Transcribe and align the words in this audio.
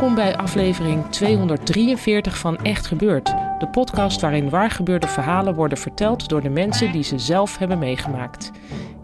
Welkom 0.00 0.18
bij 0.18 0.36
aflevering 0.36 1.10
243 1.10 2.38
van 2.38 2.58
Echt 2.58 2.86
Gebeurd. 2.86 3.34
De 3.58 3.68
podcast 3.70 4.20
waarin 4.20 4.50
waargebeurde 4.50 5.06
verhalen 5.06 5.54
worden 5.54 5.78
verteld 5.78 6.28
door 6.28 6.42
de 6.42 6.48
mensen 6.48 6.92
die 6.92 7.02
ze 7.02 7.18
zelf 7.18 7.58
hebben 7.58 7.78
meegemaakt. 7.78 8.50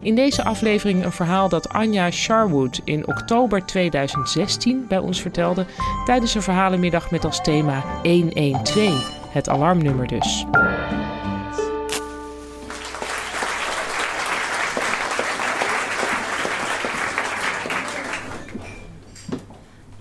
In 0.00 0.14
deze 0.14 0.44
aflevering 0.44 1.04
een 1.04 1.12
verhaal 1.12 1.48
dat 1.48 1.68
Anja 1.68 2.10
Sharwood 2.10 2.80
in 2.84 3.06
oktober 3.06 3.66
2016 3.66 4.84
bij 4.88 4.98
ons 4.98 5.20
vertelde 5.20 5.66
tijdens 6.04 6.34
een 6.34 6.42
verhalenmiddag 6.42 7.10
met 7.10 7.24
als 7.24 7.40
thema 7.40 7.84
112, 8.02 9.10
het 9.30 9.48
alarmnummer 9.48 10.06
dus. 10.06 10.46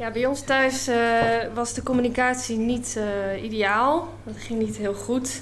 Ja, 0.06 0.12
bij 0.12 0.26
ons 0.26 0.42
thuis 0.42 0.90
uh, 0.90 0.96
was 1.54 1.74
de 1.74 1.84
communicatie 1.84 2.58
niet 2.58 2.96
uh, 2.98 3.44
ideaal. 3.44 4.14
Dat 4.24 4.36
ging 4.38 4.60
niet 4.60 4.78
heel 4.78 4.94
goed, 4.94 5.42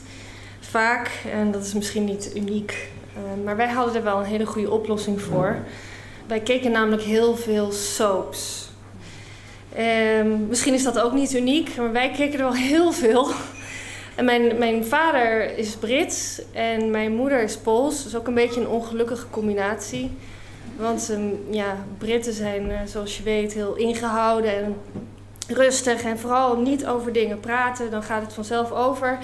vaak. 0.60 1.12
En 1.32 1.52
dat 1.52 1.66
is 1.66 1.74
misschien 1.74 2.04
niet 2.06 2.32
uniek. 2.36 2.90
Uh, 3.18 3.44
maar 3.46 3.56
wij 3.56 3.70
hadden 3.70 3.96
er 3.96 4.04
wel 4.04 4.20
een 4.20 4.26
hele 4.26 4.46
goede 4.46 4.72
oplossing 4.72 5.22
voor. 5.22 5.58
Wij 6.28 6.40
keken 6.40 6.72
namelijk 6.72 7.02
heel 7.02 7.36
veel 7.36 7.72
soaps. 7.72 8.70
Ehm, 9.76 10.48
misschien 10.48 10.74
is 10.74 10.84
dat 10.84 11.00
ook 11.00 11.14
niet 11.14 11.34
uniek, 11.34 11.76
maar 11.76 11.92
wij 11.92 12.12
keken 12.12 12.40
er 12.40 12.46
wel 12.46 12.56
heel 12.56 12.92
veel. 12.92 13.32
En 14.16 14.26
mijn, 14.26 14.58
mijn 14.58 14.86
vader 14.86 15.58
is 15.58 15.76
Brits 15.76 16.42
en 16.52 16.92
mijn 16.92 17.16
moeder 17.16 17.42
is 17.42 17.58
Pools. 17.58 18.06
Is 18.06 18.16
ook 18.16 18.28
een 18.28 18.34
beetje 18.34 18.62
een 18.62 18.68
ongelukkige 18.68 19.30
combinatie. 19.30 20.12
Want 20.76 21.10
um, 21.10 21.40
ja, 21.50 21.78
Britten 21.98 22.34
zijn, 22.34 22.70
uh, 22.70 22.78
zoals 22.86 23.18
je 23.18 23.24
weet, 23.24 23.54
heel 23.54 23.76
ingehouden 23.76 24.56
en 24.56 24.76
rustig. 25.48 26.04
En 26.04 26.20
vooral 26.20 26.58
niet 26.58 26.86
over 26.86 27.14
dingen 27.14 27.40
praten, 27.40 27.92
dan 27.92 28.04
gaat 28.04 28.22
het 28.22 28.34
vanzelf 28.34 28.72
over. 28.72 29.18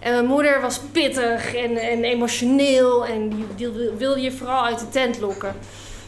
En 0.00 0.12
mijn 0.12 0.26
moeder 0.26 0.60
was 0.60 0.80
pittig 0.92 1.54
en, 1.54 1.76
en 1.76 2.04
emotioneel 2.04 3.06
en 3.06 3.46
die, 3.56 3.68
wilde 3.98 4.20
je 4.20 4.32
vooral 4.32 4.64
uit 4.64 4.78
de 4.78 4.88
tent 4.88 5.20
lokken. 5.20 5.54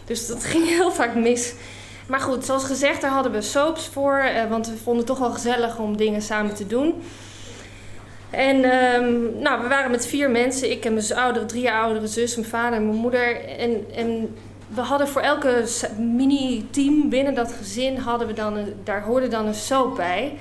Dus 0.04 0.26
dat 0.26 0.44
ging 0.52 0.66
heel 0.66 0.92
vaak 0.92 1.14
mis. 1.14 1.54
Maar 2.08 2.20
goed, 2.20 2.44
zoals 2.44 2.64
gezegd, 2.64 3.00
daar 3.00 3.10
hadden 3.10 3.32
we 3.32 3.40
soaps 3.40 3.86
voor. 3.86 4.24
Uh, 4.24 4.50
want 4.50 4.68
we 4.68 4.76
vonden 4.76 4.96
het 4.96 5.06
toch 5.06 5.18
wel 5.18 5.30
gezellig 5.30 5.78
om 5.78 5.96
dingen 5.96 6.22
samen 6.22 6.54
te 6.54 6.66
doen. 6.66 7.02
En 8.30 8.56
um, 8.56 9.38
nou, 9.38 9.62
we 9.62 9.68
waren 9.68 9.90
met 9.90 10.06
vier 10.06 10.30
mensen. 10.30 10.70
Ik 10.70 10.84
en 10.84 10.94
mijn 10.94 11.14
oudere, 11.14 11.46
drie 11.46 11.72
oudere 11.72 12.06
zus, 12.06 12.36
mijn 12.36 12.48
vader 12.48 12.78
en 12.78 12.86
mijn 12.86 12.98
moeder. 12.98 13.44
En, 13.44 13.84
en 13.94 14.36
we 14.68 14.80
hadden 14.80 15.08
voor 15.08 15.20
elke 15.20 15.64
mini-team 15.98 17.08
binnen 17.08 17.34
dat 17.34 17.52
gezin 17.52 17.96
hadden 17.96 18.26
we 18.26 18.32
dan 18.32 18.56
een, 18.56 18.74
daar 18.84 19.02
hoorde 19.02 19.28
dan 19.28 19.46
een 19.46 19.54
soap 19.54 19.96
bij. 19.96 20.38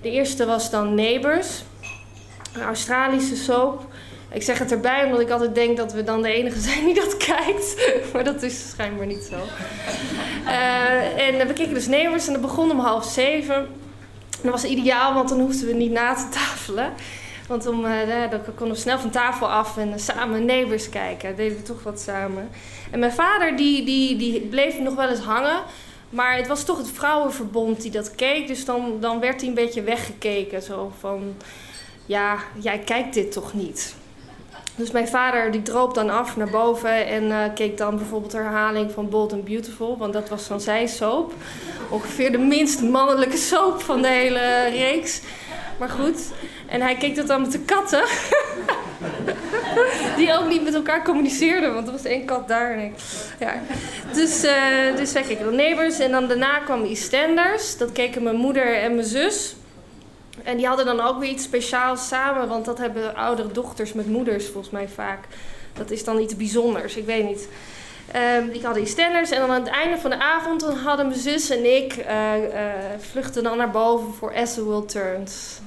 De 0.00 0.10
eerste 0.10 0.46
was 0.46 0.70
dan 0.70 0.94
Neighbors, 0.94 1.62
een 2.52 2.62
Australische 2.62 3.36
soap. 3.36 3.86
Ik 4.30 4.42
zeg 4.42 4.58
het 4.58 4.72
erbij 4.72 5.04
omdat 5.04 5.20
ik 5.20 5.30
altijd 5.30 5.54
denk 5.54 5.76
dat 5.76 5.92
we 5.92 6.04
dan 6.04 6.22
de 6.22 6.32
enige 6.32 6.60
zijn 6.68 6.84
die 6.84 6.94
dat 6.94 7.16
kijkt. 7.16 7.92
maar 8.12 8.24
dat 8.24 8.42
is 8.42 8.70
schijnbaar 8.70 9.06
niet 9.06 9.28
zo. 9.30 9.36
Uh, 10.44 11.28
en 11.28 11.46
we 11.46 11.52
keken 11.52 11.74
dus 11.74 11.86
Neighbors 11.86 12.26
en 12.26 12.32
dat 12.32 12.42
begon 12.42 12.70
om 12.70 12.78
half 12.78 13.04
zeven. 13.04 13.66
dat 14.42 14.52
was 14.52 14.64
ideaal, 14.64 15.14
want 15.14 15.28
dan 15.28 15.40
hoefden 15.40 15.66
we 15.66 15.74
niet 15.74 15.92
na 15.92 16.14
te 16.14 16.28
tafelen. 16.28 16.92
Want 17.46 17.66
om, 17.66 17.84
uh, 17.84 18.30
dan 18.30 18.40
konden 18.54 18.76
we 18.76 18.82
snel 18.82 18.98
van 18.98 19.10
tafel 19.10 19.50
af 19.50 19.76
en 19.76 19.88
uh, 19.88 19.94
samen 19.96 20.44
Neighbors 20.44 20.88
kijken. 20.88 21.36
Deden 21.36 21.56
we 21.56 21.62
toch 21.62 21.82
wat 21.82 22.00
samen. 22.00 22.50
En 22.90 22.98
mijn 22.98 23.12
vader 23.12 23.56
die, 23.56 23.84
die, 23.84 24.16
die 24.16 24.40
bleef 24.40 24.78
nog 24.78 24.94
wel 24.94 25.08
eens 25.08 25.20
hangen. 25.20 25.62
Maar 26.10 26.36
het 26.36 26.46
was 26.46 26.64
toch 26.64 26.78
het 26.78 26.90
vrouwenverbond 26.90 27.82
die 27.82 27.90
dat 27.90 28.14
keek. 28.14 28.46
Dus 28.46 28.64
dan, 28.64 28.96
dan 29.00 29.20
werd 29.20 29.40
hij 29.40 29.48
een 29.48 29.54
beetje 29.54 29.82
weggekeken. 29.82 30.62
Zo 30.62 30.92
van, 30.98 31.34
ja, 32.06 32.38
jij 32.58 32.78
kijkt 32.78 33.14
dit 33.14 33.32
toch 33.32 33.54
niet? 33.54 33.94
Dus 34.76 34.90
mijn 34.90 35.08
vader 35.08 35.50
die 35.50 35.62
droop 35.62 35.94
dan 35.94 36.10
af 36.10 36.36
naar 36.36 36.50
boven 36.50 37.06
en 37.06 37.24
uh, 37.24 37.42
keek 37.54 37.78
dan 37.78 37.96
bijvoorbeeld 37.96 38.32
de 38.32 38.38
herhaling 38.38 38.92
van 38.92 39.08
Bold 39.08 39.32
and 39.32 39.44
Beautiful. 39.44 39.96
Want 39.98 40.12
dat 40.12 40.28
was 40.28 40.42
van 40.42 40.60
zijn 40.60 40.88
soap. 40.88 41.32
Ongeveer 41.90 42.32
de 42.32 42.38
minst 42.38 42.82
mannelijke 42.82 43.36
soap 43.36 43.80
van 43.80 44.02
de 44.02 44.08
hele 44.08 44.68
reeks. 44.68 45.20
Maar 45.78 45.88
goed. 45.88 46.32
En 46.66 46.80
hij 46.80 46.96
keek 46.96 47.16
dat 47.16 47.26
dan 47.26 47.40
met 47.40 47.52
de 47.52 47.58
katten. 47.58 48.04
Die 50.16 50.38
ook 50.38 50.48
niet 50.48 50.64
met 50.64 50.74
elkaar 50.74 51.04
communiceerden, 51.04 51.74
want 51.74 51.86
er 51.86 51.92
was 51.92 52.04
één 52.04 52.24
kat 52.24 52.48
daar 52.48 52.70
en 52.70 52.84
ik. 52.84 52.94
Ja. 53.38 53.54
Dus, 54.12 54.44
uh, 54.44 54.96
dus 54.96 55.12
wij 55.12 55.22
keken 55.22 55.50
de 55.50 55.56
Neighbors 55.56 55.98
en 55.98 56.10
dan 56.10 56.28
daarna 56.28 56.58
kwam 56.58 56.84
EastEnders. 56.84 57.76
Dat 57.76 57.92
keken 57.92 58.22
mijn 58.22 58.36
moeder 58.36 58.76
en 58.76 58.94
mijn 58.94 59.06
zus. 59.06 59.56
En 60.42 60.56
die 60.56 60.66
hadden 60.66 60.86
dan 60.86 61.00
ook 61.00 61.18
weer 61.18 61.30
iets 61.30 61.44
speciaals 61.44 62.08
samen, 62.08 62.48
want 62.48 62.64
dat 62.64 62.78
hebben 62.78 63.14
oudere 63.14 63.52
dochters 63.52 63.92
met 63.92 64.06
moeders 64.06 64.44
volgens 64.44 64.72
mij 64.72 64.88
vaak. 64.88 65.24
Dat 65.72 65.90
is 65.90 66.04
dan 66.04 66.20
iets 66.20 66.36
bijzonders, 66.36 66.96
ik 66.96 67.06
weet 67.06 67.24
niet. 67.24 67.48
Um, 68.38 68.50
die 68.50 68.64
hadden 68.64 68.82
EastEnders 68.82 69.30
en 69.30 69.40
dan 69.40 69.50
aan 69.50 69.60
het 69.60 69.70
einde 69.70 69.98
van 69.98 70.10
de 70.10 70.18
avond 70.18 70.60
dan 70.60 70.76
hadden 70.76 71.06
mijn 71.06 71.20
zus 71.20 71.50
en 71.50 71.76
ik 71.76 71.96
uh, 71.96 72.32
vluchten 72.98 73.42
dan 73.42 73.56
naar 73.56 73.70
boven 73.70 74.14
voor 74.14 74.34
As 74.34 74.54
the 74.54 74.64
World 74.64 74.88
Turns. 74.88 75.60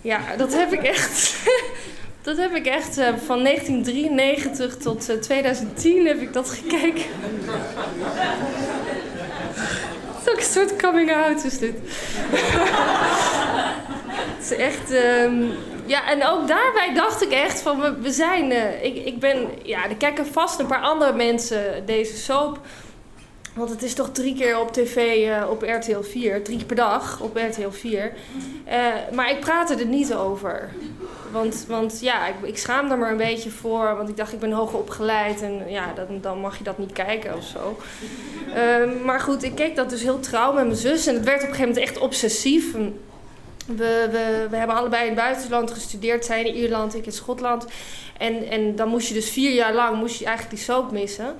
Ja, 0.00 0.36
dat 0.36 0.54
heb 0.54 0.72
ik 0.72 0.82
echt. 0.82 1.36
dat 2.22 2.36
heb 2.36 2.54
ik 2.54 2.66
echt 2.66 2.98
uh, 2.98 3.08
van 3.24 3.44
1993 3.44 4.76
tot 4.76 5.10
uh, 5.10 5.16
2010 5.16 6.06
heb 6.06 6.20
ik 6.20 6.32
dat 6.32 6.50
gekeken. 6.50 7.04
Het 10.24 10.38
is 10.38 10.46
een 10.46 10.52
soort 10.52 10.76
coming 10.76 11.12
out 11.12 11.44
is 11.44 11.58
dit. 11.58 11.74
Het 14.36 14.50
is 14.50 14.56
echt. 14.56 14.92
Um, 14.92 15.52
ja, 15.86 16.10
en 16.10 16.26
ook 16.26 16.48
daarbij 16.48 16.94
dacht 16.94 17.22
ik 17.22 17.30
echt 17.30 17.60
van 17.60 17.80
we, 17.80 18.00
we 18.00 18.10
zijn. 18.10 18.50
Uh, 18.50 18.84
ik, 18.84 19.04
ik 19.04 19.18
ben. 19.18 19.48
Ja, 19.62 19.88
er 19.88 19.96
kijken 19.96 20.26
vast 20.26 20.58
een 20.58 20.66
paar 20.66 20.82
andere 20.82 21.12
mensen 21.12 21.86
deze 21.86 22.16
soap. 22.16 22.60
Want 23.56 23.70
het 23.70 23.82
is 23.82 23.94
toch 23.94 24.10
drie 24.12 24.34
keer 24.34 24.60
op 24.60 24.72
tv 24.72 25.26
uh, 25.28 25.50
op 25.50 25.62
RTL 25.62 26.00
4, 26.00 26.42
drie 26.42 26.64
per 26.64 26.76
dag 26.76 27.20
op 27.20 27.36
RTL 27.36 27.70
4. 27.70 28.12
Uh, 28.68 28.72
maar 29.12 29.30
ik 29.30 29.40
praatte 29.40 29.74
er 29.74 29.86
niet 29.86 30.14
over. 30.14 30.70
Want, 31.32 31.64
want 31.68 32.00
ja, 32.00 32.26
ik, 32.26 32.34
ik 32.42 32.58
schaamde 32.58 32.92
er 32.92 32.98
maar 32.98 33.10
een 33.10 33.16
beetje 33.16 33.50
voor. 33.50 33.96
Want 33.96 34.08
ik 34.08 34.16
dacht, 34.16 34.32
ik 34.32 34.38
ben 34.38 34.52
hoog 34.52 34.72
opgeleid 34.72 35.42
en 35.42 35.62
ja, 35.68 35.92
dan, 35.94 36.20
dan 36.20 36.40
mag 36.40 36.58
je 36.58 36.64
dat 36.64 36.78
niet 36.78 36.92
kijken 36.92 37.36
of 37.36 37.44
zo. 37.44 37.78
Uh, 38.48 39.04
maar 39.04 39.20
goed, 39.20 39.42
ik 39.42 39.54
keek 39.54 39.76
dat 39.76 39.90
dus 39.90 40.02
heel 40.02 40.20
trouw 40.20 40.52
met 40.52 40.64
mijn 40.64 40.76
zus. 40.76 41.06
En 41.06 41.14
het 41.14 41.24
werd 41.24 41.42
op 41.42 41.48
een 41.48 41.54
gegeven 41.54 41.68
moment 41.74 41.88
echt 41.88 41.98
obsessief. 41.98 42.72
We, 42.72 44.08
we, 44.10 44.46
we 44.50 44.56
hebben 44.56 44.76
allebei 44.76 45.02
in 45.02 45.08
het 45.08 45.18
buitenland 45.18 45.70
gestudeerd. 45.70 46.24
Zij 46.24 46.44
in 46.44 46.54
Ierland, 46.54 46.94
ik 46.94 47.06
in 47.06 47.12
Schotland. 47.12 47.66
En, 48.18 48.48
en 48.48 48.76
dan 48.76 48.88
moest 48.88 49.08
je 49.08 49.14
dus 49.14 49.30
vier 49.30 49.52
jaar 49.52 49.74
lang 49.74 49.96
moest 49.96 50.18
je 50.18 50.24
eigenlijk 50.24 50.56
die 50.56 50.64
soap 50.64 50.90
missen. 50.90 51.36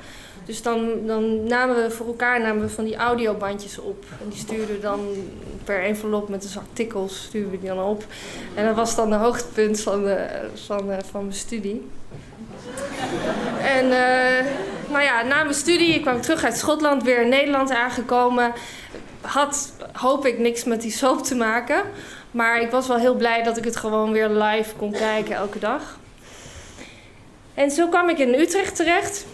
Dus 0.47 0.63
dan, 0.63 1.07
dan 1.07 1.45
namen 1.45 1.77
we 1.77 1.91
voor 1.91 2.07
elkaar 2.07 2.41
namen 2.41 2.63
we 2.63 2.69
van 2.69 2.85
die 2.85 2.97
audiobandjes 2.97 3.79
op. 3.79 4.05
En 4.23 4.29
die 4.29 4.39
stuurden 4.39 4.75
we 4.75 4.81
dan 4.81 5.01
per 5.65 5.85
envelop 5.85 6.29
met 6.29 6.43
dus 6.43 6.59
artikels 6.59 7.23
stuurden 7.23 7.51
we 7.51 7.59
die 7.61 7.69
dan 7.69 7.83
op. 7.83 8.05
En 8.55 8.67
dat 8.67 8.75
was 8.75 8.97
dan 8.97 9.11
de 9.11 9.17
hoogtepunt 9.17 9.81
van, 9.81 10.05
de, 10.05 10.49
van, 10.55 10.87
de, 10.87 10.97
van 11.11 11.21
mijn 11.21 11.37
studie. 11.37 11.89
En 13.63 13.85
uh, 13.85 14.53
nou 14.91 15.03
ja, 15.03 15.23
na 15.23 15.43
mijn 15.43 15.55
studie, 15.55 15.95
ik 15.95 16.03
kwam 16.03 16.21
terug 16.21 16.45
uit 16.45 16.57
Schotland, 16.57 17.03
weer 17.03 17.21
in 17.21 17.29
Nederland 17.29 17.71
aangekomen. 17.71 18.53
Had, 19.21 19.73
hoop 19.93 20.27
ik, 20.27 20.39
niks 20.39 20.65
met 20.65 20.81
die 20.81 20.91
soap 20.91 21.23
te 21.23 21.35
maken. 21.35 21.83
Maar 22.31 22.61
ik 22.61 22.71
was 22.71 22.87
wel 22.87 22.99
heel 22.99 23.15
blij 23.15 23.43
dat 23.43 23.57
ik 23.57 23.65
het 23.65 23.77
gewoon 23.77 24.13
weer 24.13 24.29
live 24.29 24.75
kon 24.77 24.93
kijken 24.93 25.35
elke 25.35 25.59
dag. 25.59 25.99
En 27.55 27.71
zo 27.71 27.89
kwam 27.89 28.09
ik 28.09 28.19
in 28.19 28.35
Utrecht 28.35 28.77
terecht. 28.77 29.27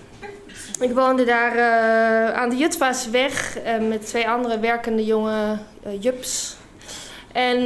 Ik 0.83 0.95
woonde 0.95 1.25
daar 1.25 1.57
uh, 1.57 2.35
aan 2.35 2.49
de 2.49 2.57
Jutvaasweg 2.57 3.59
uh, 3.59 3.89
met 3.89 4.07
twee 4.07 4.29
andere 4.29 4.59
werkende 4.59 5.05
jonge 5.05 5.59
uh, 5.87 6.03
jups. 6.03 6.57
En 7.33 7.59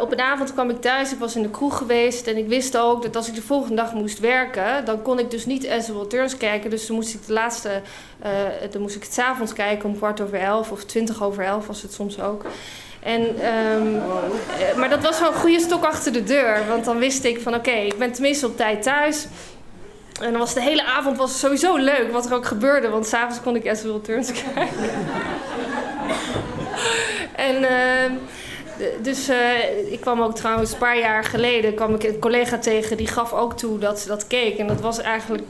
op 0.00 0.12
een 0.12 0.20
avond 0.20 0.52
kwam 0.52 0.70
ik 0.70 0.80
thuis, 0.80 1.12
ik 1.12 1.18
was 1.18 1.36
in 1.36 1.42
de 1.42 1.50
kroeg 1.50 1.76
geweest 1.78 2.26
en 2.26 2.36
ik 2.36 2.48
wist 2.48 2.76
ook 2.76 3.02
dat 3.02 3.16
als 3.16 3.28
ik 3.28 3.34
de 3.34 3.42
volgende 3.42 3.76
dag 3.76 3.92
moest 3.92 4.18
werken, 4.18 4.84
dan 4.84 5.02
kon 5.02 5.18
ik 5.18 5.30
dus 5.30 5.46
niet 5.46 5.68
As 5.68 5.90
Turns 6.08 6.36
kijken. 6.36 6.70
Dus 6.70 6.86
dan 6.86 6.96
moest 6.96 7.14
ik 7.14 7.26
de 7.26 7.32
laatste, 7.32 7.82
dan 8.70 8.80
moest 8.80 8.96
ik 8.96 9.02
het 9.02 9.12
s'avonds 9.12 9.52
kijken 9.52 9.88
om 9.88 9.96
kwart 9.96 10.20
over 10.20 10.40
elf 10.40 10.70
of 10.70 10.84
twintig 10.84 11.22
over 11.22 11.44
elf 11.44 11.66
was 11.66 11.82
het 11.82 11.92
soms 11.92 12.20
ook. 12.20 12.44
En, 13.02 13.22
um, 13.72 14.02
maar 14.76 14.88
dat 14.88 15.02
was 15.02 15.20
wel 15.20 15.28
een 15.28 15.34
goede 15.34 15.60
stok 15.60 15.84
achter 15.84 16.12
de 16.12 16.24
deur, 16.24 16.66
want 16.68 16.84
dan 16.84 16.98
wist 16.98 17.24
ik 17.24 17.40
van 17.40 17.54
oké, 17.54 17.70
ik 17.70 17.98
ben 17.98 18.12
tenminste 18.12 18.46
op 18.46 18.56
tijd 18.56 18.82
thuis. 18.82 19.26
En 20.20 20.30
dan 20.30 20.40
was 20.40 20.54
de 20.54 20.62
hele 20.62 20.84
avond 20.84 21.16
was 21.16 21.38
sowieso 21.38 21.76
leuk 21.76 22.12
wat 22.12 22.26
er 22.26 22.34
ook 22.34 22.46
gebeurde, 22.46 22.88
want 22.88 23.06
s'avonds 23.06 23.40
kon 23.40 23.56
ik 23.56 23.68
As 23.68 23.82
Turns 24.02 24.32
kijken. 24.32 24.90
en... 27.36 27.62
Uh, 27.62 28.18
dus 29.02 29.28
uh, 29.28 29.92
ik 29.92 30.00
kwam 30.00 30.20
ook 30.20 30.34
trouwens 30.34 30.72
een 30.72 30.78
paar 30.78 30.98
jaar 30.98 31.24
geleden 31.24 31.74
kwam 31.74 31.94
ik 31.94 32.02
een 32.02 32.18
collega 32.18 32.58
tegen 32.58 32.96
die 32.96 33.06
gaf 33.06 33.32
ook 33.32 33.56
toe 33.56 33.78
dat 33.78 34.00
ze 34.00 34.08
dat 34.08 34.26
keek. 34.26 34.58
En 34.58 34.66
dat 34.66 34.80
was 34.80 34.98
eigenlijk. 34.98 35.44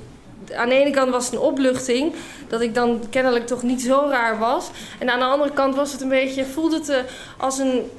Aan 0.56 0.68
de 0.68 0.74
ene 0.74 0.90
kant 0.90 1.10
was 1.10 1.24
het 1.24 1.34
een 1.34 1.40
opluchting, 1.40 2.14
dat 2.48 2.60
ik 2.60 2.74
dan 2.74 3.02
kennelijk 3.10 3.46
toch 3.46 3.62
niet 3.62 3.82
zo 3.82 4.06
raar 4.10 4.38
was. 4.38 4.70
En 4.98 5.10
aan 5.10 5.18
de 5.18 5.24
andere 5.24 5.52
kant 5.52 5.74
was 5.74 5.92
het 5.92 6.00
een 6.00 6.08
beetje, 6.08 6.44
voelde 6.44 6.76
het 6.76 6.88
eh, 6.88 6.98
als 7.36 7.58
een, 7.58 7.90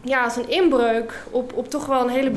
ja, 0.00 0.24
als 0.24 0.36
een 0.36 0.48
inbreuk 0.48 1.22
op, 1.30 1.52
op 1.54 1.70
toch 1.70 1.86
wel 1.86 2.00
een 2.00 2.08
hele 2.08 2.32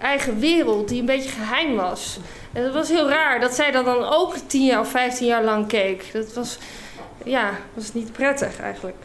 eigen 0.00 0.38
wereld 0.38 0.88
die 0.88 1.00
een 1.00 1.06
beetje 1.06 1.30
geheim 1.30 1.76
was. 1.76 2.18
En 2.52 2.62
dat 2.62 2.74
was 2.74 2.88
heel 2.88 3.08
raar 3.08 3.40
dat 3.40 3.54
zij 3.54 3.70
dat 3.70 3.84
dan 3.84 4.04
ook 4.04 4.36
tien 4.46 4.64
jaar 4.64 4.80
of 4.80 4.90
vijftien 4.90 5.26
jaar 5.26 5.44
lang 5.44 5.66
keek. 5.66 6.12
Dat 6.12 6.32
was, 6.32 6.58
ja, 7.24 7.50
was 7.74 7.92
niet 7.92 8.12
prettig 8.12 8.60
eigenlijk. 8.60 8.96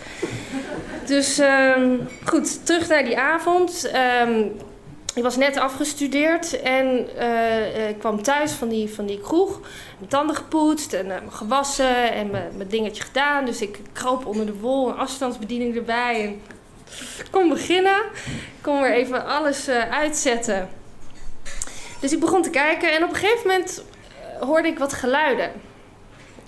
Dus 1.05 1.39
um, 1.39 2.07
goed, 2.23 2.65
terug 2.65 2.87
naar 2.87 3.03
die 3.03 3.17
avond. 3.17 3.91
Um, 4.25 4.51
ik 5.15 5.23
was 5.23 5.37
net 5.37 5.57
afgestudeerd 5.57 6.61
en 6.61 7.07
uh, 7.19 7.89
ik 7.89 7.99
kwam 7.99 8.21
thuis 8.21 8.51
van 8.51 8.69
die, 8.69 8.89
van 8.89 9.05
die 9.05 9.21
kroeg. 9.21 9.59
Mijn 9.97 10.09
tanden 10.09 10.35
gepoetst 10.35 10.93
en 10.93 11.05
uh, 11.05 11.15
gewassen 11.29 12.13
en 12.13 12.29
mijn 12.31 12.67
dingetje 12.67 13.03
gedaan. 13.03 13.45
Dus 13.45 13.61
ik 13.61 13.79
kroop 13.93 14.25
onder 14.25 14.45
de 14.45 14.59
wol, 14.59 14.89
een 14.89 14.97
afstandsbediening 14.97 15.75
erbij. 15.75 16.23
En 16.23 16.41
kon 17.31 17.49
beginnen. 17.49 18.01
Ik 18.25 18.61
kon 18.61 18.81
weer 18.81 18.93
even 18.93 19.25
alles 19.25 19.69
uitzetten. 19.69 20.69
Dus 22.03 22.11
ik 22.11 22.19
begon 22.19 22.41
te 22.41 22.49
kijken 22.49 22.93
en 22.93 23.03
op 23.03 23.09
een 23.09 23.15
gegeven 23.15 23.47
moment 23.47 23.83
hoorde 24.39 24.67
ik 24.67 24.79
wat 24.79 24.93
geluiden. 24.93 25.51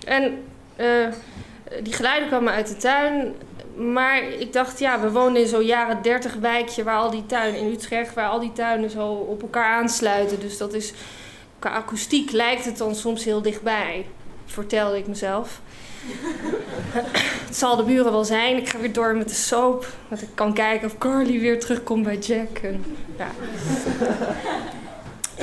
En 0.06 0.44
die 1.81 1.94
geluiden 1.94 2.28
kwamen 2.28 2.54
uit 2.54 2.68
de 2.68 2.78
tuin. 2.78 3.36
Maar 3.75 4.24
ik 4.24 4.54
dacht, 4.54 4.80
ja, 4.80 5.00
we 5.00 5.12
wonen 5.12 5.42
in 5.42 5.48
zo'n 5.48 5.66
jaren 5.66 6.02
30 6.02 6.34
wijkje 6.34 6.84
waar 6.84 6.98
al 6.98 7.10
die 7.10 7.25
tuinen 7.25 7.60
in 7.60 7.72
Utrecht, 7.72 8.13
waar 8.13 8.28
al 8.28 8.40
die 8.40 8.54
tuinen 8.54 8.90
zo 8.90 9.07
op 9.07 9.42
elkaar 9.42 9.74
aansluiten. 9.74 10.40
Dus 10.40 10.57
dat 10.57 10.74
is, 10.74 10.94
qua 11.60 11.69
akoestiek 11.69 12.31
lijkt 12.31 12.66
het 12.66 12.78
dan 12.78 12.96
soms 12.96 13.24
heel 13.24 13.42
dichtbij, 13.42 14.06
vertelde 14.46 14.98
ik 14.98 15.08
mezelf. 15.08 15.62
het 17.46 17.56
zal 17.56 17.75
de 17.75 17.84
buren 17.84 18.12
wel 18.12 18.25
zijn. 18.25 18.58
Ik 18.58 18.69
ga 18.69 18.80
weer 18.80 18.94
door 18.94 19.16
met 19.16 19.30
de 19.30 19.36
soap. 19.36 19.88
Dat 20.10 20.22
ik 20.22 20.30
kan 20.34 20.54
kijken 20.54 20.88
of 20.88 20.98
Carly 20.98 21.40
weer 21.40 21.60
terugkomt 21.60 22.04
bij 22.04 22.18
Jack. 22.18 22.58
En, 22.58 22.86
ja. 23.18 23.28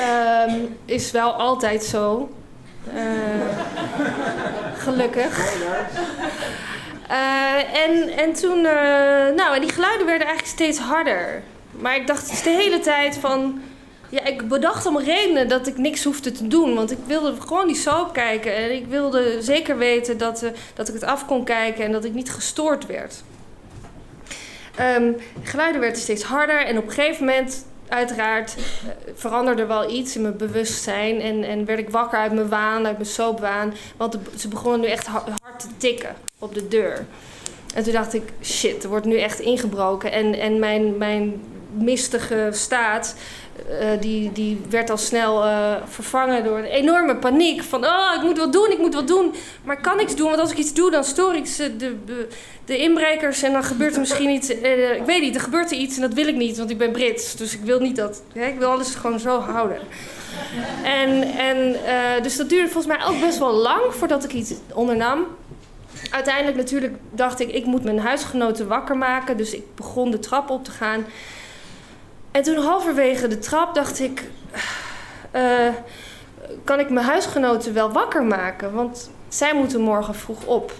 Um, 0.03 0.77
is 0.85 1.11
wel 1.11 1.33
altijd 1.33 1.85
zo. 1.85 2.31
Uh, 2.95 3.03
gelukkig. 4.77 5.55
Uh, 7.11 7.85
en, 7.85 8.09
en 8.09 8.33
toen, 8.33 8.59
uh, 8.59 8.65
nou, 9.37 9.55
en 9.55 9.61
die 9.61 9.73
geluiden 9.73 10.07
werden 10.07 10.27
eigenlijk 10.27 10.57
steeds 10.57 10.79
harder. 10.79 11.43
Maar 11.71 11.97
ik 11.97 12.07
dacht 12.07 12.45
de 12.45 12.51
hele 12.51 12.81
tijd 12.81 13.17
van, 13.17 13.63
ja, 14.09 14.25
ik 14.25 14.49
bedacht 14.49 14.87
om 14.87 14.99
redenen 14.99 15.49
dat 15.49 15.67
ik 15.67 15.79
niks 15.79 16.05
hoefde 16.05 16.33
te 16.33 16.49
doen. 16.49 16.75
Want 16.75 16.91
ik 16.91 16.99
wilde 17.07 17.41
gewoon 17.41 17.67
die 17.67 17.77
soap 17.77 18.13
kijken. 18.13 18.57
En 18.57 18.75
ik 18.75 18.87
wilde 18.87 19.43
zeker 19.43 19.79
weten 19.79 20.19
dat, 20.19 20.45
dat 20.75 20.89
ik 20.89 20.95
het 20.95 21.05
af 21.05 21.27
kon 21.27 21.45
kijken 21.45 21.85
en 21.85 21.93
dat 21.93 22.05
ik 22.05 22.15
niet 22.15 22.31
gestoord 22.31 22.87
werd. 22.87 23.23
Um, 24.81 25.17
de 25.43 25.51
geluiden 25.51 25.81
werden 25.81 26.01
steeds 26.01 26.23
harder 26.23 26.67
en 26.67 26.79
op 26.79 26.87
een 26.87 26.93
gegeven 26.93 27.25
moment 27.25 27.65
uiteraard 27.93 28.57
uh, 28.57 28.91
veranderde 29.15 29.67
wel 29.67 29.91
iets 29.91 30.17
in 30.17 30.23
mijn 30.23 30.37
bewustzijn. 30.37 31.21
En, 31.21 31.45
en 31.45 31.65
werd 31.65 31.79
ik 31.79 31.91
wakker 31.91 32.19
uit 32.19 32.33
mijn 32.33 32.49
waan, 32.49 32.87
uit 32.87 32.97
mijn 32.97 33.09
soapwaan. 33.09 33.75
Want 33.97 34.19
ze 34.37 34.49
begonnen 34.49 34.81
nu 34.81 34.87
echt 34.87 35.07
hard 35.07 35.31
te 35.57 35.69
tikken 35.77 36.15
op 36.39 36.55
de 36.55 36.69
deur. 36.69 37.07
En 37.75 37.83
toen 37.83 37.93
dacht 37.93 38.15
ik, 38.15 38.23
shit, 38.43 38.83
er 38.83 38.89
wordt 38.89 39.07
nu 39.07 39.19
echt 39.19 39.41
ingebroken. 39.41 40.13
En, 40.13 40.35
en 40.35 40.59
mijn, 40.59 40.97
mijn 40.97 41.43
mistige 41.73 42.49
staat, 42.53 43.15
uh, 43.71 44.01
die, 44.01 44.33
die 44.33 44.61
werd 44.71 44.91
al 44.91 44.97
snel 44.97 45.45
uh, 45.45 45.75
vervangen 45.85 46.45
door 46.45 46.59
een 46.59 46.65
enorme 46.65 47.17
paniek. 47.17 47.63
Van, 47.63 47.85
oh, 47.85 48.13
ik 48.17 48.23
moet 48.23 48.39
wat 48.39 48.53
doen, 48.53 48.71
ik 48.71 48.79
moet 48.79 48.95
wat 48.95 49.09
doen. 49.09 49.35
Maar 49.65 49.77
ik 49.77 49.83
kan 49.83 49.97
niks 49.97 50.17
doen, 50.17 50.29
want 50.29 50.41
als 50.41 50.51
ik 50.51 50.59
iets 50.59 50.75
doe, 50.75 50.91
dan 50.91 51.05
stoor 51.05 51.35
ik 51.35 51.47
ze, 51.47 51.77
de, 51.77 51.97
de, 52.65 52.77
inbrekers. 52.77 53.43
En 53.43 53.53
dan 53.53 53.65
gebeurt 53.65 53.95
er 53.95 54.01
misschien 54.01 54.31
iets, 54.31 54.51
uh, 54.51 54.95
ik 54.95 55.05
weet 55.05 55.21
niet, 55.21 55.35
er 55.35 55.41
gebeurt 55.41 55.71
er 55.71 55.77
iets 55.77 55.97
en 55.97 56.03
dat 56.03 56.15
wil 56.15 56.27
ik 56.27 56.37
niet, 56.37 56.59
want 56.59 56.71
ik 56.71 56.79
ben 56.79 56.93
Brits. 56.93 57.37
Dus 57.37 57.55
ik 57.55 57.61
wil 57.65 57.81
niet 57.81 57.97
dat, 57.97 58.23
hè, 58.33 58.47
ik 58.47 58.59
wil 58.59 58.71
alles 58.71 58.95
gewoon 58.95 59.21
zo 59.21 59.39
houden. 59.39 59.79
En, 60.85 61.23
en 61.23 61.77
dus 62.23 62.37
dat 62.37 62.49
duurde 62.49 62.69
volgens 62.69 62.97
mij 62.97 63.07
ook 63.07 63.21
best 63.21 63.39
wel 63.39 63.53
lang 63.53 63.83
voordat 63.91 64.25
ik 64.25 64.33
iets 64.33 64.53
ondernam 64.75 65.27
uiteindelijk 66.11 66.57
natuurlijk 66.57 66.95
dacht 67.11 67.41
ik, 67.41 67.49
ik 67.53 67.65
moet 67.65 67.85
mijn 67.85 67.99
huisgenoten 67.99 68.69
wakker 68.69 68.97
maken. 68.97 69.37
Dus 69.37 69.55
ik 69.55 69.63
begon 69.75 70.11
de 70.11 70.19
trap 70.19 70.51
op 70.51 70.65
te 70.65 70.71
gaan. 70.71 71.05
En 72.33 72.43
toen 72.43 72.57
halverwege 72.57 73.29
de 73.29 73.39
trap 73.39 73.75
dacht 73.75 74.01
ik, 74.01 74.25
uh, 75.35 75.69
kan 76.65 76.81
ik 76.81 76.91
mijn 76.91 77.07
huisgenoten 77.07 77.75
wel 77.75 77.93
wakker 77.93 78.25
maken? 78.25 78.73
Want 78.73 79.11
zij 79.29 79.55
moeten 79.55 79.81
morgen 79.81 80.15
vroeg 80.15 80.45
op. 80.45 80.73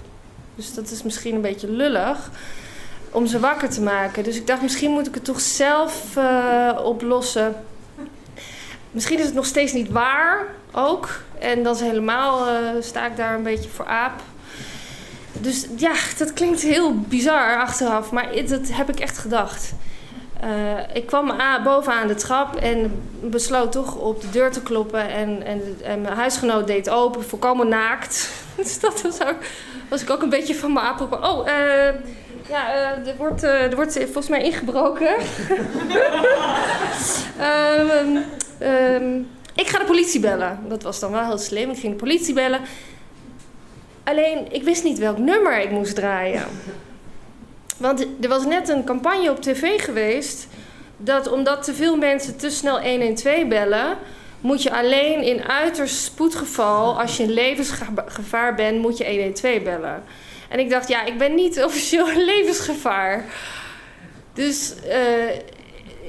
Dus 0.55 0.75
dat 0.75 0.91
is 0.91 1.03
misschien 1.03 1.35
een 1.35 1.41
beetje 1.41 1.71
lullig 1.71 2.31
om 3.11 3.27
ze 3.27 3.41
wakker 3.41 3.71
te 3.71 3.83
maken. 3.83 4.25
Dus 4.25 4.37
ik 4.37 4.47
dacht, 4.47 4.63
misschien 4.63 4.91
moet 4.91 5.07
ik 5.07 5.15
het 5.15 5.25
toch 5.25 5.41
zelf 5.41 6.17
uh, 6.17 6.79
oplossen. 6.85 7.55
Misschien 8.91 9.19
is 9.19 9.25
het 9.25 9.35
nog 9.35 9.47
steeds 9.47 9.73
niet 9.73 9.91
waar 9.91 10.47
ook. 10.73 11.09
En 11.39 11.63
dan 11.63 11.75
is 11.75 11.81
helemaal 11.81 12.49
uh, 12.49 12.55
sta 12.81 13.07
ik 13.07 13.17
daar 13.17 13.35
een 13.35 13.43
beetje 13.43 13.71
voor 13.71 13.87
aap 13.87 14.21
dus 15.41 15.67
ja, 15.77 15.95
dat 16.19 16.33
klinkt 16.33 16.61
heel 16.61 16.99
bizar 17.01 17.61
achteraf, 17.61 18.11
maar 18.11 18.47
dat 18.47 18.69
heb 18.73 18.89
ik 18.89 19.01
echt 19.01 19.19
gedacht. 19.19 19.73
Uh, 20.45 20.79
ik 20.93 21.07
kwam 21.07 21.31
aan, 21.31 21.63
bovenaan 21.63 22.07
de 22.07 22.15
trap 22.15 22.57
en 22.57 23.03
besloot 23.21 23.73
toch 23.73 23.97
op 23.97 24.21
de 24.21 24.31
deur 24.31 24.51
te 24.51 24.63
kloppen. 24.63 25.09
En, 25.09 25.43
en, 25.43 25.63
en 25.83 26.01
mijn 26.01 26.15
huisgenoot 26.15 26.67
deed 26.67 26.91
open, 26.91 27.25
volkomen 27.25 27.69
naakt. 27.69 28.31
dus 28.57 28.81
dat 28.81 29.03
was, 29.03 29.23
ook, 29.23 29.37
was 29.89 30.03
ik 30.03 30.11
ook 30.11 30.23
een 30.23 30.29
beetje 30.29 30.55
van 30.55 30.73
mijn 30.73 30.87
apel. 30.87 31.07
Oh, 31.07 31.47
uh, 31.47 31.53
ja, 32.49 32.75
uh, 32.75 33.09
er, 33.09 33.17
wordt, 33.17 33.43
er 33.43 33.75
wordt 33.75 33.93
volgens 33.93 34.29
mij 34.29 34.43
ingebroken. 34.43 35.15
um, 37.41 38.17
um, 38.69 39.29
ik 39.55 39.69
ga 39.69 39.79
de 39.79 39.85
politie 39.85 40.21
bellen. 40.21 40.59
Dat 40.69 40.83
was 40.83 41.01
dan 41.01 41.13
wel 41.13 41.25
heel 41.25 41.39
slim. 41.39 41.71
Ik 41.71 41.79
ging 41.79 41.93
de 41.93 41.99
politie 41.99 42.35
bellen. 42.35 42.61
Alleen, 44.05 44.53
ik 44.53 44.63
wist 44.63 44.85
niet 44.85 44.99
welk 44.99 45.19
nummer 45.19 45.61
ik 45.61 45.71
moest 45.71 45.95
draaien. 45.95 46.45
Want 47.83 48.07
er 48.21 48.29
was 48.29 48.45
net 48.45 48.69
een 48.69 48.85
campagne 48.85 49.31
op 49.31 49.43
tv 49.43 49.83
geweest... 49.83 50.47
dat 50.97 51.31
omdat 51.31 51.63
te 51.63 51.75
veel 51.75 51.97
mensen 51.97 52.37
te 52.37 52.51
snel 52.51 52.81
112 52.81 53.49
bellen... 53.49 53.99
moet 54.41 54.63
je 54.63 54.73
alleen 54.73 55.23
in 55.23 55.43
uiterst 55.43 55.97
spoedgeval... 55.97 57.01
als 57.01 57.17
je 57.17 57.23
in 57.23 57.31
levensgevaar 57.31 58.55
bent, 58.55 58.81
moet 58.81 58.99
je 58.99 59.05
112 59.05 59.63
bellen. 59.63 60.03
En 60.49 60.59
ik 60.59 60.71
dacht, 60.71 60.89
ja, 60.89 61.05
ik 61.05 61.19
ben 61.19 61.35
niet 61.35 61.63
officieel 61.65 62.17
levensgevaar. 62.17 63.25
Dus 64.33 64.75
uh, 64.87 64.95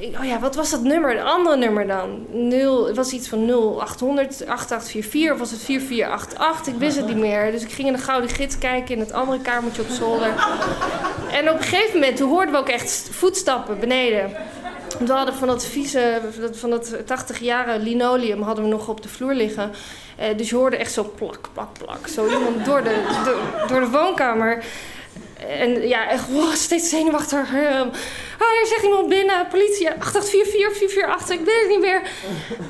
oh 0.01 0.25
ja, 0.25 0.39
wat 0.39 0.55
was 0.55 0.69
dat 0.69 0.83
nummer? 0.83 1.17
Een 1.17 1.25
andere 1.25 1.57
nummer 1.57 1.87
dan? 1.87 2.25
0, 2.31 2.87
het 2.87 2.95
was 2.95 3.11
iets 3.11 3.27
van 3.27 3.45
0800 3.45 4.45
8844 4.47 5.31
of 5.31 5.39
was 5.39 5.51
het 5.51 5.61
4488? 5.61 6.73
Ik 6.73 6.79
wist 6.79 6.97
het 6.97 7.07
niet 7.07 7.17
meer. 7.17 7.51
Dus 7.51 7.63
ik 7.63 7.71
ging 7.71 7.87
in 7.87 7.93
de 7.93 7.99
Gouden 7.99 8.29
Gids 8.29 8.57
kijken 8.57 8.95
in 8.95 8.99
het 8.99 9.11
andere 9.11 9.41
kamertje 9.41 9.81
op 9.81 9.89
zolder. 9.89 10.33
En 11.31 11.49
op 11.49 11.57
een 11.57 11.63
gegeven 11.63 11.99
moment, 11.99 12.19
hoorden 12.19 12.53
we 12.53 12.59
ook 12.59 12.69
echt 12.69 13.09
voetstappen 13.11 13.79
beneden. 13.79 14.31
We 14.99 15.13
hadden 15.13 15.33
van 15.33 15.47
dat 15.47 15.65
vieze, 15.65 16.21
van 16.51 16.69
dat 16.69 16.95
80 17.05 17.39
jaren 17.39 17.81
linoleum 17.81 18.41
hadden 18.41 18.63
we 18.63 18.69
nog 18.69 18.87
op 18.87 19.01
de 19.01 19.09
vloer 19.09 19.33
liggen. 19.33 19.71
Uh, 20.19 20.37
dus 20.37 20.49
je 20.49 20.55
hoorde 20.55 20.77
echt 20.77 20.91
zo 20.91 21.13
plak, 21.15 21.49
plak, 21.53 21.77
plak. 21.77 22.07
Zo 22.07 22.27
iemand 22.27 22.65
door 22.65 22.83
de, 22.83 22.95
door, 23.67 23.79
de 23.79 23.89
woonkamer. 23.89 24.63
En 25.47 25.87
ja, 25.87 26.09
echt 26.09 26.31
wow, 26.31 26.53
steeds 26.53 26.89
zenuwachtig. 26.89 27.49
Uh, 28.43 28.49
oh, 28.49 28.61
er 28.61 28.67
zegt 28.67 28.83
iemand 28.83 29.09
binnen, 29.09 29.47
politie, 29.47 29.89
8844 29.89 30.77
448, 30.77 31.39
ik 31.39 31.45
weet 31.45 31.61
het 31.61 31.69
niet 31.69 31.79
meer. 31.79 32.01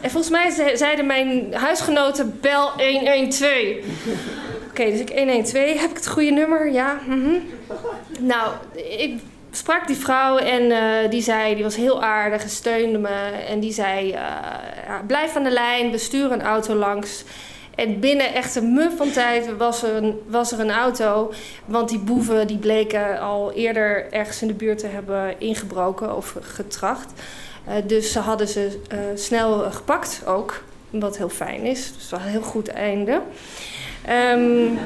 En 0.02 0.12
volgens 0.12 0.32
mij 0.32 0.76
zeiden 0.76 1.06
mijn 1.06 1.54
huisgenoten, 1.54 2.38
bel 2.42 2.70
112. 2.70 3.52
Oké, 4.70 4.86
dus 4.92 5.00
ik 5.00 5.10
112, 5.10 5.80
heb 5.80 5.90
ik 5.90 5.96
het 5.96 6.08
goede 6.08 6.32
nummer? 6.32 6.72
Ja. 6.72 7.00
-hmm. 7.06 7.50
Nou, 8.20 8.52
ik 9.00 9.20
sprak 9.52 9.88
die 9.88 9.96
vrouw 9.96 10.38
en 10.38 10.64
uh, 10.64 11.10
die 11.10 11.22
zei, 11.22 11.54
die 11.56 11.64
was 11.64 11.76
heel 11.76 12.04
aardig 12.04 12.50
steunde 12.50 12.98
me. 12.98 13.32
En 13.48 13.60
die 13.60 13.74
zei, 13.74 14.08
ja, 14.08 15.04
blijf 15.08 15.36
aan 15.36 15.44
de 15.44 15.52
lijn, 15.52 15.92
we 15.92 15.98
sturen 15.98 16.32
een 16.32 16.46
auto 16.46 16.76
langs. 16.76 17.24
En 17.76 18.00
binnen 18.00 18.34
echt 18.34 18.56
een 18.56 18.74
muf 18.74 18.98
van 18.98 19.12
tijd 19.12 19.58
was 19.58 19.84
er, 19.84 19.96
een, 19.96 20.20
was 20.28 20.52
er 20.52 20.60
een 20.60 20.72
auto. 20.72 21.34
Want 21.66 21.90
die 21.90 22.00
boeven 22.00 22.48
die 22.48 22.58
bleken 22.58 23.20
al 23.20 23.52
eerder 23.52 24.12
ergens 24.12 24.42
in 24.42 24.48
de 24.48 24.54
buurt 24.54 24.80
te 24.80 24.88
hebben 24.88 25.40
ingebroken 25.40 26.16
of 26.16 26.36
getracht. 26.42 27.14
Uh, 27.68 27.74
dus 27.88 28.12
ze 28.12 28.20
hadden 28.20 28.48
ze 28.48 28.80
snel 29.16 29.72
gepakt 29.72 30.22
ook. 30.26 30.64
Wat 31.00 31.18
heel 31.18 31.30
fijn 31.30 31.62
is. 31.62 31.94
Dus 31.98 32.10
wel 32.10 32.20
een 32.20 32.26
heel 32.26 32.42
goed 32.42 32.68
einde. 32.68 33.22
Um, 34.10 34.78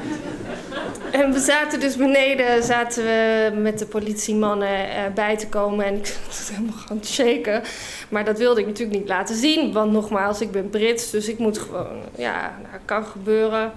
en 1.10 1.32
we 1.32 1.38
zaten 1.38 1.80
dus 1.80 1.96
beneden, 1.96 2.62
zaten 2.62 3.04
we 3.04 3.52
met 3.56 3.78
de 3.78 3.86
politiemannen 3.86 4.86
bij 5.14 5.36
te 5.36 5.48
komen. 5.48 5.86
En 5.86 5.94
ik 5.94 6.16
was 6.26 6.48
helemaal 6.48 6.78
gaan 6.86 7.04
shaken. 7.04 7.62
Maar 8.08 8.24
dat 8.24 8.38
wilde 8.38 8.60
ik 8.60 8.66
natuurlijk 8.66 8.98
niet 8.98 9.08
laten 9.08 9.36
zien. 9.36 9.72
Want 9.72 9.92
nogmaals, 9.92 10.40
ik 10.40 10.50
ben 10.50 10.70
Brits, 10.70 11.10
dus 11.10 11.28
ik 11.28 11.38
moet 11.38 11.58
gewoon... 11.58 12.00
Ja, 12.16 12.58
nou, 12.62 12.82
kan 12.84 13.04
gebeuren. 13.04 13.72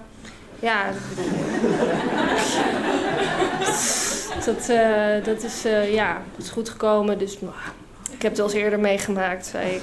Ja, 0.60 0.84
dat, 4.46 4.68
uh, 4.70 5.24
dat 5.24 5.42
is, 5.42 5.66
uh, 5.66 5.94
ja, 5.94 6.22
dat 6.36 6.44
is 6.44 6.50
goed 6.50 6.68
gekomen. 6.68 7.18
Dus 7.18 7.38
ik 8.10 8.22
heb 8.22 8.30
het 8.30 8.40
al 8.40 8.46
eens 8.46 8.54
eerder 8.54 8.80
meegemaakt, 8.80 9.46
zei 9.46 9.70
ik. 9.70 9.82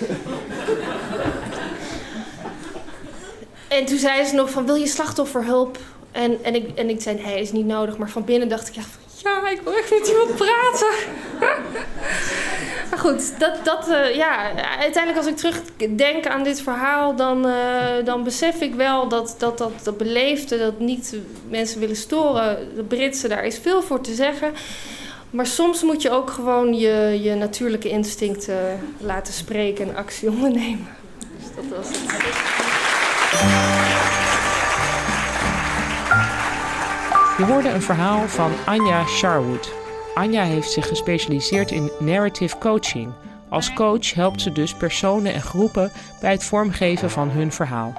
En 3.69 3.85
toen 3.85 3.97
zei 3.97 4.25
ze 4.25 4.35
nog 4.35 4.49
van, 4.49 4.65
wil 4.65 4.75
je 4.75 4.87
slachtofferhulp? 4.87 5.77
En, 6.11 6.43
en, 6.43 6.55
ik, 6.55 6.77
en 6.77 6.89
ik 6.89 7.01
zei, 7.01 7.21
nee, 7.21 7.41
is 7.41 7.51
niet 7.51 7.65
nodig. 7.65 7.97
Maar 7.97 8.09
van 8.09 8.25
binnen 8.25 8.49
dacht 8.49 8.67
ik, 8.67 8.73
ja, 8.73 8.81
ja 9.23 9.49
ik 9.49 9.61
wil 9.63 9.73
echt 9.73 9.91
met 9.91 10.07
iemand 10.07 10.35
praten. 10.35 10.93
maar 12.89 12.99
goed, 12.99 13.39
dat, 13.39 13.65
dat, 13.65 13.89
uh, 13.89 14.15
ja, 14.15 14.51
uiteindelijk 14.79 15.17
als 15.17 15.27
ik 15.27 15.37
terugdenk 15.37 16.27
aan 16.27 16.43
dit 16.43 16.61
verhaal... 16.61 17.15
dan, 17.15 17.47
uh, 17.47 17.55
dan 18.03 18.23
besef 18.23 18.61
ik 18.61 18.73
wel 18.75 19.07
dat 19.07 19.35
dat, 19.37 19.57
dat, 19.57 19.71
dat 19.83 19.97
beleefde, 19.97 20.57
dat 20.57 20.79
niet 20.79 21.15
mensen 21.49 21.79
willen 21.79 21.95
storen... 21.95 22.75
de 22.75 22.83
Britse, 22.83 23.27
daar 23.27 23.45
is 23.45 23.57
veel 23.57 23.81
voor 23.81 24.01
te 24.01 24.13
zeggen... 24.13 24.53
Maar 25.29 25.45
soms 25.45 25.83
moet 25.83 26.01
je 26.01 26.09
ook 26.09 26.29
gewoon 26.29 26.73
je, 26.73 27.19
je 27.21 27.35
natuurlijke 27.35 27.89
instincten 27.89 28.79
laten 28.97 29.33
spreken 29.33 29.87
en 29.87 29.95
actie 29.95 30.29
ondernemen. 30.29 30.87
Dus 31.37 31.55
dat 31.55 31.77
was 31.77 31.87
het. 31.87 32.48
Je 37.37 37.45
hoorde 37.45 37.69
een 37.69 37.81
verhaal 37.81 38.27
van 38.27 38.51
Anja 38.65 39.05
Sharwood. 39.05 39.73
Anja 40.13 40.43
heeft 40.43 40.71
zich 40.71 40.87
gespecialiseerd 40.87 41.71
in 41.71 41.91
narrative 41.99 42.57
coaching. 42.57 43.13
Als 43.49 43.73
coach 43.73 44.13
helpt 44.13 44.41
ze 44.41 44.51
dus 44.51 44.73
personen 44.73 45.33
en 45.33 45.41
groepen 45.41 45.91
bij 46.21 46.31
het 46.31 46.43
vormgeven 46.43 47.09
van 47.09 47.29
hun 47.29 47.51
verhaal. 47.51 47.93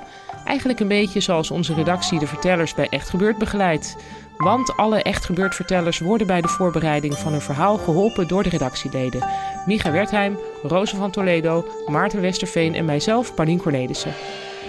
Eigenlijk 0.44 0.80
een 0.80 0.88
beetje 0.88 1.20
zoals 1.20 1.50
onze 1.50 1.74
redactie 1.74 2.18
de 2.18 2.26
vertellers 2.26 2.74
bij 2.74 2.86
Echt 2.88 3.08
Gebeurd 3.08 3.38
begeleidt. 3.38 3.96
Want 4.36 4.76
alle 4.76 5.02
Echt 5.02 5.24
Gebeurd 5.24 5.54
vertellers 5.54 5.98
worden 5.98 6.26
bij 6.26 6.40
de 6.40 6.48
voorbereiding 6.48 7.18
van 7.18 7.32
hun 7.32 7.40
verhaal 7.40 7.76
geholpen 7.76 8.28
door 8.28 8.42
de 8.42 8.48
redactieleden. 8.48 9.28
Micha 9.66 9.90
Wertheim, 9.90 10.38
Roze 10.62 10.96
van 10.96 11.10
Toledo, 11.10 11.66
Maarten 11.86 12.20
Westerveen 12.20 12.74
en 12.74 12.84
mijzelf, 12.84 13.34
Paulien 13.34 13.58
Cornelissen. 13.58 14.12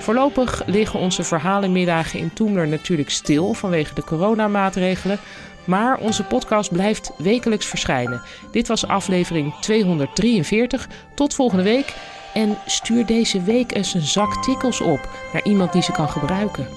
Voorlopig 0.02 0.62
liggen 0.66 1.00
onze 1.00 1.24
verhalenmiddagen 1.24 2.20
in 2.20 2.34
Toemler 2.34 2.68
natuurlijk 2.68 3.10
stil 3.10 3.54
vanwege 3.54 3.94
de 3.94 4.04
coronamaatregelen. 4.04 5.20
Maar 5.66 5.98
onze 5.98 6.24
podcast 6.24 6.72
blijft 6.72 7.12
wekelijks 7.18 7.66
verschijnen. 7.66 8.22
Dit 8.52 8.68
was 8.68 8.88
aflevering 8.88 9.54
243. 9.60 10.88
Tot 11.14 11.34
volgende 11.34 11.64
week. 11.64 11.94
En 12.34 12.58
stuur 12.66 13.06
deze 13.06 13.42
week 13.42 13.76
eens 13.76 13.94
een 13.94 14.02
zak 14.02 14.44
tikkels 14.44 14.82
op 14.82 15.10
naar 15.34 15.44
iemand 15.44 15.74
die 15.74 15.82
ze 15.82 15.92
kan 15.92 16.10
gebruiken. 16.10 16.68